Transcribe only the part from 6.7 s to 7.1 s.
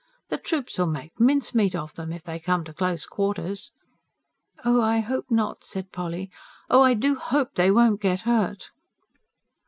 "Oh, I